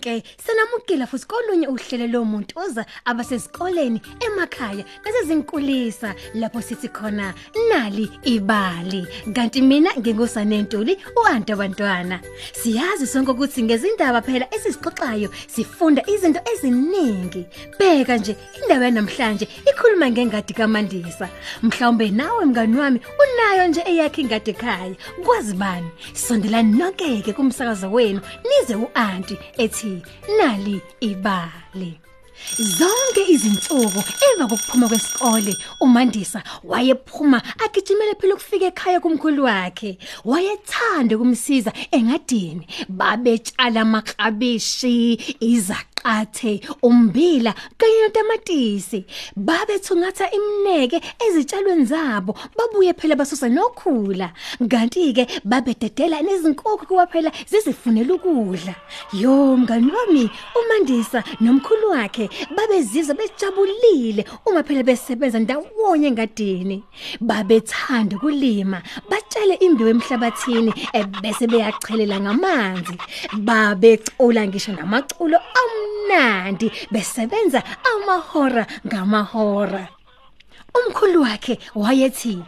[0.00, 7.34] ke sanamukela futhi kolunye uhlelo lomuntu oza abasesikoleni emakhaya nasezinkulisa lapho sithi khona
[7.68, 9.06] nali ibali.
[9.34, 12.20] Kanti mina ngingusane Ntuli uanti abantwana
[12.52, 17.46] siyazi sonke ukuthi ngezindaba phela esizixoxayo sifunda izinto eziningi.
[17.78, 21.28] Bheka nje indaba namhlanje ikhuluma ngengadi kaMandisa.
[21.62, 24.94] Mhlawumbe nawe mngani wami unayo nje eyakhe ingadi ekhaya.
[25.24, 25.88] Kwazi bani?
[26.14, 28.20] Sondelani nokeke kumsakazo wenu.
[28.44, 29.89] Nize uanti ethi
[30.38, 31.92] nali ibali.
[32.58, 34.02] Zonke izinsuku
[34.32, 39.98] emva kokuphuma kwesikole uMandisa wayephuma agijimele phela ukufika ekhaya kumkhulu wakhe.
[40.24, 42.66] Wayethanda kumsiza engadini.
[42.88, 49.04] Babetshala amaklabishi izaqathe umbila kanye notamatisi.
[49.36, 54.32] Babethungatha imneke ezitshalweni zabo babuye phela basusa nokhula.
[54.68, 58.74] Kanti ke babededela nezinkukhu kuba phela zizifunela ukudla.
[59.12, 66.84] Yo mngani wami uMandisa nomkhulu wakhe babezizwa bejabulile uma phela besebenza ndawonye engadini.
[67.20, 72.96] Babethanda kulima batshale imbewu emhlabathini ebese beyachelela ngamanzi.
[73.38, 79.88] Babecula ngisho namaculo amnandi besebenza amahora ngamahora.
[80.74, 82.38] Umkhulu wakhe wayethi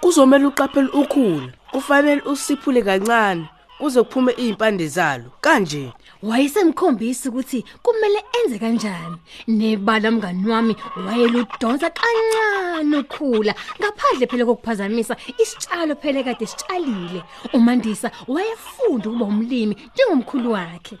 [0.00, 1.52] Kuzomela uqaphele ukhula.
[1.72, 3.48] Kufanele usiphule kancane.
[3.78, 5.24] Kuze kuphume izimpande zalo.
[5.40, 9.16] Kanje wayesemkhombisa ukuthi kumele enze kanjani
[9.48, 10.76] nebala mngani wami
[11.06, 17.22] wayeludonsa kancane ukhula ngaphandle phela kokuphazamisa isitshalo phela kade sitshalile
[17.52, 20.98] umandisa wayefunda ukuba umlimi njengomkhulu wakhe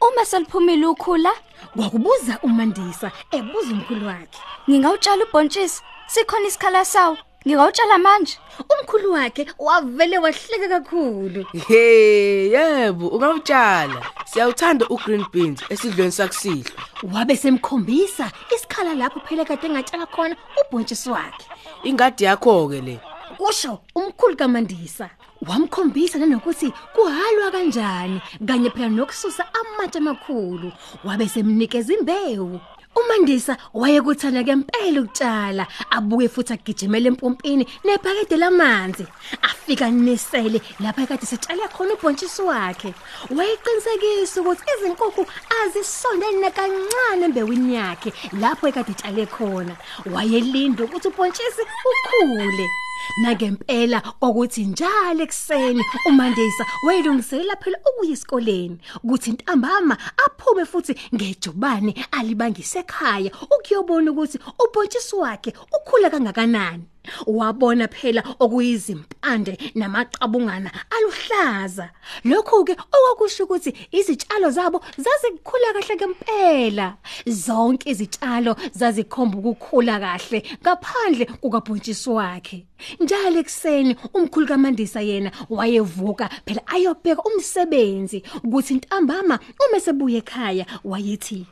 [0.00, 1.32] Uma seliphumile ukhula,
[1.76, 4.38] kwakubuza umandisa ebuza umkhulu wakhe
[4.68, 5.82] ngingawutshala ubhontshisi.
[6.06, 7.16] Sikhona isikhala sawo.
[7.46, 8.38] Ngingawutshala manje.
[8.58, 14.02] umkhulu wakhe wavele wahleka kakhulu Hey, yebo, ungawutshala.
[14.24, 16.72] Siyawuthanda ugreen beans esidlweni sakusihlwa.
[17.14, 21.44] wabe semkhombisa isikhala lapho phela kade engatshala khona ubhontshisi wakhe
[21.84, 23.00] Ingadi yakho ke le.
[23.38, 25.10] kusho umkhulu kaMandisa
[25.48, 30.72] wamkhombisa nanokuthi kuhalwa kanjani kanye phela nokususa amatshe amakhulu
[31.04, 32.60] wabe semnikeza imbewu
[32.96, 39.06] uMandisa wayekuthanda ngempela ukutshala abuke futhi agijimele empompini nebhakede lamanzi.
[39.42, 42.94] Afika nisele lapha kade sitshale khona ubhontshisi wakhe.
[43.36, 45.26] Wayeqinisekisa ukuthi izinkukhu
[45.60, 49.74] azisondeli nakancane embewini yakhe lapho ekade etshale khona.
[50.12, 52.85] Wayelinda ukuthi ubhontshisi ukhule.
[53.22, 62.78] Nakempela ukuthi njalo ekseni uMandisa wayelungiselela phela ukuya esikoleni ukuthi ntambama aphume futhi ngejubane alibangise
[62.78, 66.84] ekhaya ukuyobona ukuthi ubhontshisi wakhe ukhula kangakanani.
[67.26, 71.90] Wabona phela okuyizimpande namaqabungana aluhlaza.
[72.24, 76.96] Lokho ke okwakusho ukuthi izitshalo zabo zazikhula kahle ngempela.
[77.26, 82.66] Zonke izitshalo zazikhomba ukukhula kahle ngaphandle kukabhontshisi wakhe.
[83.00, 91.46] Njalo ekseni umkhulu kaMandisa yena wayevuka phela ayobheka umsebenzi ukuthi ntambama uma sebuye ekhaya wayethi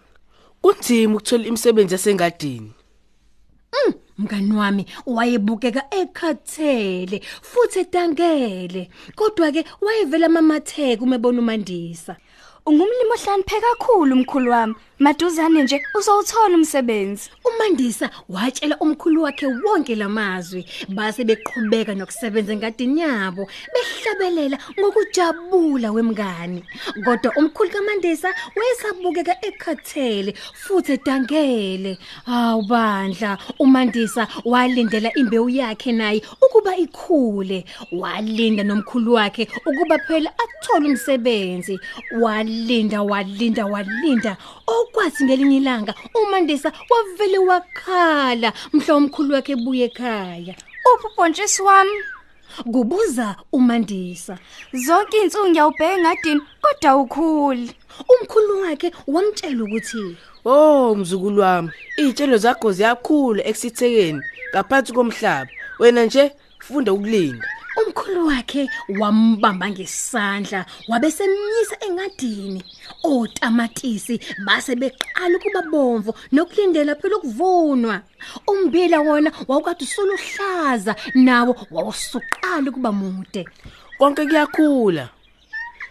[0.65, 2.73] Kunzima ukuthola imisebenzi yasengadini.
[4.19, 8.89] Mngani wami wayebukeka ekhathele futhi edangele.
[9.17, 12.17] Kodwa ke wayevela mamatheka uma ebona uMandisa.
[12.67, 14.75] Ungumlimi ohlakaniphe kakhulu umkhulu wami.
[14.99, 17.31] Maduzane nje uzowuthola umsebenzi.
[17.45, 26.63] uMandisa watshela umkhulu wakhe wonke lamazwi base beqhubeka nokusebenza engadini yabo behlabelela ngokujabula wemngani
[27.05, 31.99] kodwa umkhulu kaMandisa wayesabukeka ekhathele futhi edangele.
[32.27, 37.65] Hawu bandla uMandisa walindela imbewu yakhe naye ukuba ikhule.
[37.93, 41.79] Walinda nomkhulu wakhe ukuba phela athole umsebenzi.
[42.55, 44.37] Walinda walinda walinda
[44.67, 50.55] okwathi ngelinye ilanga uMandisa wavele wakhala mhla umkhulu wakhe ebuye ekhaya
[50.95, 51.99] Uphi ubhontshisi wami?
[52.73, 54.39] kubuza uMandisa
[54.73, 57.71] Zonke insuku ngiyawubheka engadini kodwa ukhuli.
[58.13, 60.17] umkhulu wakhe wamtshela ukuthi
[60.47, 64.21] Oh mzukulu wami, izitshelo zakho ziyakhula eksithekeni
[64.53, 65.51] ngaphansi komhlaba.
[65.79, 67.49] Wena nje funda ukulinda.
[67.81, 72.63] Umkhulu wakhe wambamba ngesandla wabesemnyisa engadini.
[73.03, 78.01] Otamatisi base beqala ukuba bomvu nokulindela phela ukuvunwa.
[78.47, 83.49] Umbila wona wawukade usuluhlaza nawo wawusuqala ukuba mude.
[83.99, 85.09] Konke kuyakhula.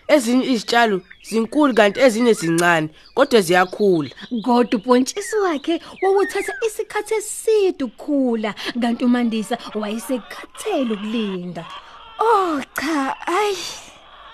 [0.07, 4.09] Ezinye izitshalo zinkulu kanti ezinye zincane kodwa ziyakhula.
[4.45, 11.65] kodwa ubhontshisi wakhe wawuthatha isikhathi eside ukukhula kanti uMandisa wayesekhathele ukulinda
[12.19, 13.55] Oh cha, ay.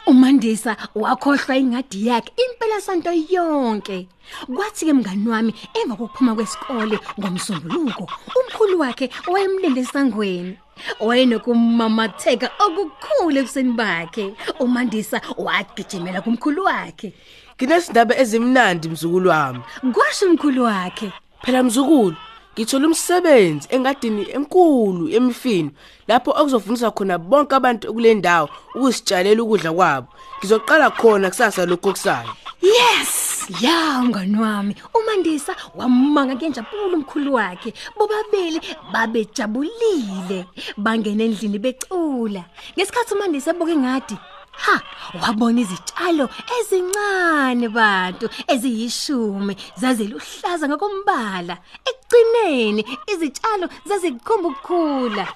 [0.07, 4.07] umandisa wakhohlwa ingadi yakhe impela santo yonke
[4.56, 10.57] kwathi ke mngani wami emva kokuphuma kwesikole ngomsombuluko umkhulu wakhe wayemlinde esangweni
[10.99, 17.13] wayenokumamatheka okukhulu ebuseni bakhe umandisa wagijimela kumkhulu wakhe
[17.57, 19.59] Nginesindaba ezimnandi mzukulu wami.
[19.93, 21.11] kwasho umkhulu wakhe
[21.43, 22.15] Phela mzukulu,
[22.53, 25.71] ngithola umsebenzi engadini enkulu emifino
[26.07, 30.07] lapho okuzofundiswa khona bonke abantu kule ndawo ukuzitshalela ukudla kwabo.
[30.39, 32.29] Ngizoqala khona kusasa lokho kusayo.
[32.61, 33.28] Yes,
[33.61, 34.75] ya mngani wami.
[34.93, 37.73] uMandisa wamanga ngenjabulo umkhulu wakhe.
[37.97, 38.61] Bobabili
[38.93, 40.45] babejabulile.
[40.77, 42.43] Bangena endlini becula.
[42.77, 44.17] Ngesikhathi uMandisa ebuka ingadi,
[44.51, 44.81] ha,
[45.21, 46.29] wabona izitshalo
[46.59, 51.57] ezincane bantu eziyishumi zaziluhlaza ngokombala.
[51.89, 55.27] Ekugcineni izitshalo zazikhomba ukukhula.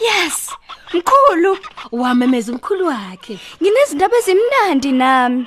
[0.00, 0.50] Yes,
[0.94, 1.58] mkhulu,
[1.92, 3.38] Wamemeza umkhulu wakhe.
[3.62, 5.46] nginezindaba ezimnandi nami.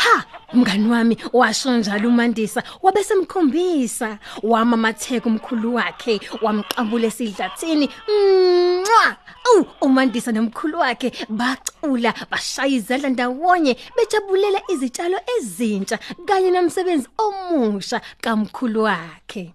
[0.00, 7.86] Ha, mngani wami washo njalo uMandisa wabesemkhombisa wamamatheka umkhulu wakhe wamqabula esidlathini.
[8.08, 9.16] Mwa!
[9.48, 18.82] Oh, uMandisa nomkhulu wakhe bacula bashaya izandla ndawonye bejabulela izitshalo ezintsha kanye nomsebenzi omusha kamkhulu
[18.82, 19.54] wakhe.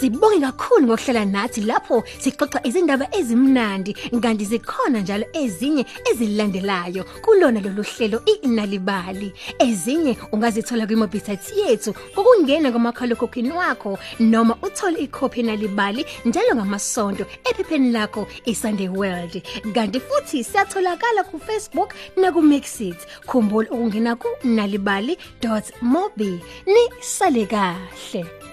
[0.00, 3.92] Sibonge kakhulu ngokuhlala nathi lapho sixoxa izindaba ezimnandi
[4.22, 9.32] kanti zikhona njalo ezinye ezilandelayo kulona lolu hlelo inalibali.
[9.58, 18.26] Ezinye ungazithola kwimobisite yethu ukungena kumakhalekhukhwini wakho noma uthole ikhophi nalibali njalo ngamasonto ephepheni lakho
[18.44, 19.42] iSunday World.
[19.74, 26.30] Kanti futhi siyatholakala ku Facebook na ku Mixit khumbula ukungena ku nalibali.mobi
[26.66, 28.47] ni sale kahle.